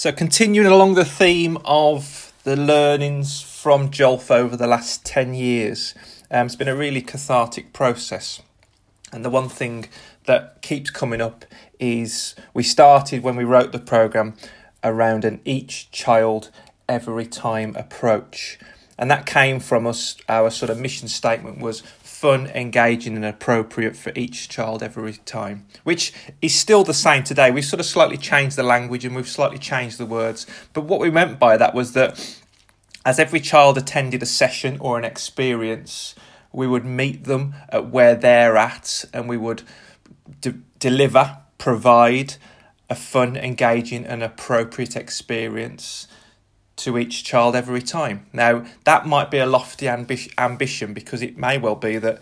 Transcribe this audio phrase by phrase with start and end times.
[0.00, 5.94] So, continuing along the theme of the learnings from Jolf over the last 10 years,
[6.30, 8.40] um, it's been a really cathartic process.
[9.12, 9.90] And the one thing
[10.24, 11.44] that keeps coming up
[11.78, 14.36] is we started when we wrote the programme
[14.82, 16.50] around an each child
[16.88, 18.58] every time approach.
[19.00, 23.96] And that came from us, our sort of mission statement was fun, engaging, and appropriate
[23.96, 26.12] for each child every time, which
[26.42, 27.50] is still the same today.
[27.50, 30.46] We've sort of slightly changed the language and we've slightly changed the words.
[30.74, 32.42] But what we meant by that was that
[33.06, 36.14] as every child attended a session or an experience,
[36.52, 39.62] we would meet them at where they're at and we would
[40.42, 42.34] de- deliver, provide
[42.90, 46.06] a fun, engaging, and appropriate experience
[46.80, 48.26] to each child every time.
[48.32, 52.20] Now, that might be a lofty ambi- ambition because it may well be that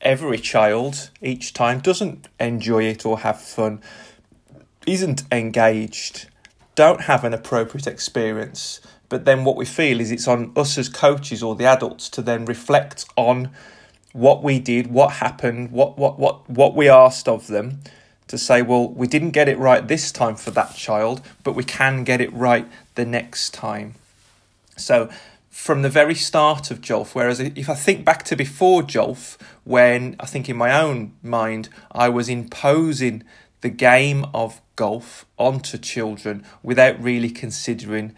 [0.00, 3.80] every child each time doesn't enjoy it or have fun,
[4.86, 6.28] isn't engaged,
[6.74, 8.80] don't have an appropriate experience.
[9.08, 12.22] But then what we feel is it's on us as coaches or the adults to
[12.22, 13.50] then reflect on
[14.12, 17.80] what we did, what happened, what what what what we asked of them
[18.28, 21.64] to say, well, we didn't get it right this time for that child, but we
[21.64, 22.68] can get it right
[22.98, 23.94] the next time.
[24.76, 25.08] So,
[25.50, 30.16] from the very start of Jolf, whereas if I think back to before Jolf, when
[30.18, 33.22] I think in my own mind I was imposing
[33.60, 38.14] the game of golf onto children without really considering,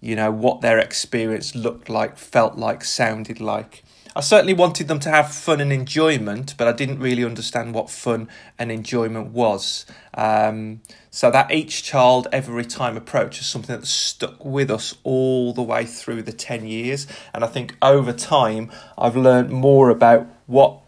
[0.00, 3.84] you know, what their experience looked like, felt like, sounded like.
[4.16, 7.90] I certainly wanted them to have fun and enjoyment, but I didn't really understand what
[7.90, 9.86] fun and enjoyment was.
[10.14, 15.52] Um, so that each child every time approach is something that stuck with us all
[15.52, 17.08] the way through the 10 years.
[17.32, 20.80] And I think over time, I've learned more about what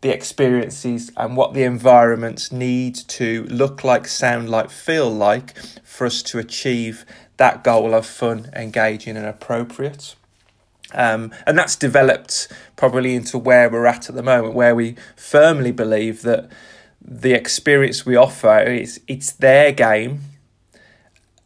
[0.00, 6.06] the experiences and what the environments need to look like, sound like, feel like for
[6.06, 7.04] us to achieve
[7.36, 10.14] that goal of fun, engaging, and appropriate.
[10.92, 15.72] Um, and that's developed probably into where we're at at the moment, where we firmly
[15.72, 16.50] believe that
[17.00, 20.20] the experience we offer is it's their game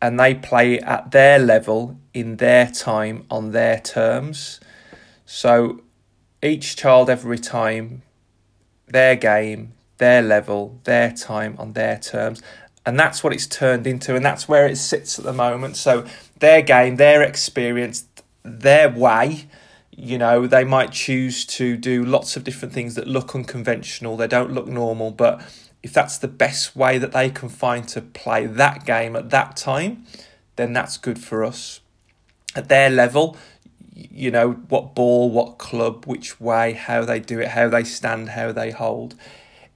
[0.00, 4.61] and they play at their level in their time on their terms.
[5.27, 5.83] So
[6.43, 8.03] each child every time,
[8.87, 12.43] their game, their level, their time on their terms.
[12.87, 15.77] And that's what it's turned into, and that's where it sits at the moment.
[15.77, 16.06] So
[16.39, 18.06] their game, their experience,
[18.43, 19.47] their way.
[19.91, 24.28] You know, they might choose to do lots of different things that look unconventional, they
[24.28, 25.43] don't look normal, but
[25.83, 29.56] if that's the best way that they can find to play that game at that
[29.56, 30.05] time,
[30.56, 31.81] then that's good for us.
[32.55, 33.37] At their level,
[33.95, 38.31] you know, what ball, what club, which way, how they do it, how they stand,
[38.31, 39.15] how they hold.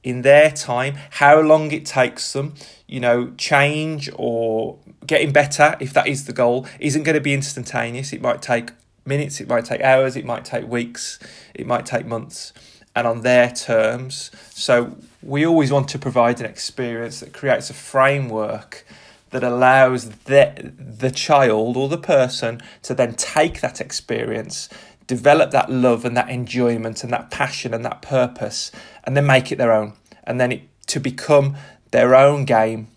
[0.05, 2.55] In their time, how long it takes them,
[2.87, 7.35] you know, change or getting better, if that is the goal, isn't going to be
[7.35, 8.13] instantaneous.
[8.13, 8.71] It might take
[9.07, 11.19] minutes, it might take hours, it might take weeks,
[11.55, 12.53] it might take months,
[12.95, 14.31] and on their terms.
[14.51, 18.85] So we always want to provide an experience that creates a framework
[19.31, 24.69] that allows the, the child or the person to then take that experience,
[25.07, 28.71] develop that love and that enjoyment and that passion and that purpose,
[29.05, 29.95] and then make it their own.
[30.25, 31.57] And then it to become
[31.91, 32.89] their own game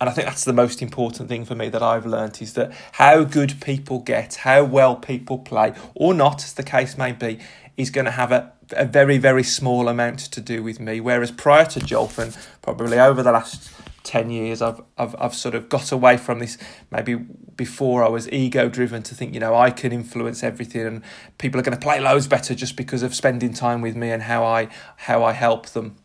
[0.00, 2.70] and I think that's the most important thing for me that I've learnt is that
[2.92, 7.38] how good people get, how well people play, or not, as the case may be,
[7.78, 11.00] is going to have a, a very, very small amount to do with me.
[11.00, 13.70] Whereas prior to Jolfin, probably over the last
[14.06, 16.56] 10 years, I've, I've, I've sort of got away from this.
[16.90, 21.02] Maybe before I was ego driven to think, you know, I can influence everything and
[21.38, 24.22] people are going to play loads better just because of spending time with me and
[24.22, 25.96] how I, how I help them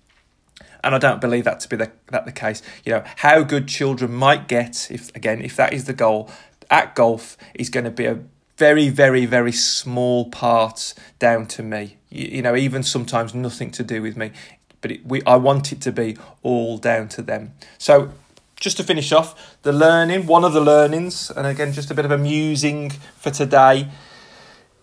[0.84, 2.62] and I don't believe that to be the, that the case.
[2.84, 6.30] You know how good children might get if again if that is the goal
[6.70, 8.20] at golf is going to be a
[8.58, 11.98] very very very small part down to me.
[12.10, 14.32] You, you know even sometimes nothing to do with me,
[14.82, 17.54] but it, we I want it to be all down to them.
[17.78, 18.12] So
[18.60, 22.06] just to finish off the learning, one of the learnings, and again just a bit
[22.06, 23.88] of amusing for today.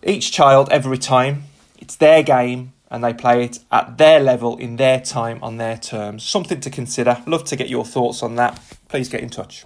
[0.01, 1.43] Each child every time
[1.77, 5.77] it's their game and they play it at their level in their time on their
[5.77, 6.23] terms.
[6.23, 7.21] Something to consider.
[7.25, 8.59] Love to get your thoughts on that.
[8.87, 9.65] Please get in touch.